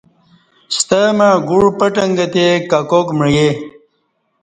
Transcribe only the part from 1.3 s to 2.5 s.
گوع پٹنگہ تے